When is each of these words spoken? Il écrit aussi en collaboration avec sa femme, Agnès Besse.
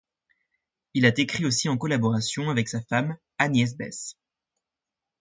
Il 0.95 1.05
écrit 1.05 1.45
aussi 1.45 1.69
en 1.69 1.77
collaboration 1.77 2.49
avec 2.49 2.67
sa 2.69 2.81
femme, 2.81 3.17
Agnès 3.37 3.75
Besse. 3.77 4.17